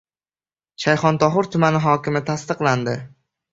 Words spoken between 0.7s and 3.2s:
Shayxontohur tumani hokimi tasdiqlandi